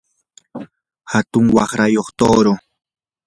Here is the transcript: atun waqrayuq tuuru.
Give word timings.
atun 1.17 1.45
waqrayuq 1.55 2.07
tuuru. 2.17 2.53